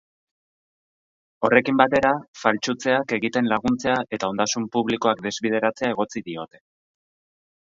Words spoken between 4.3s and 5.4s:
ondasun publikoak